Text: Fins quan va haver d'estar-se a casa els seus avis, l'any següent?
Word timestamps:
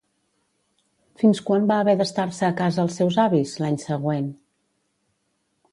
Fins 1.23 1.41
quan 1.49 1.67
va 1.73 1.77
haver 1.83 1.95
d'estar-se 1.99 2.49
a 2.49 2.57
casa 2.63 2.81
els 2.85 2.99
seus 3.01 3.19
avis, 3.27 3.53
l'any 3.65 3.79
següent? 3.89 4.29